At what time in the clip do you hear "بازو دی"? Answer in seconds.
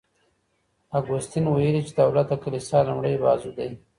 3.23-3.69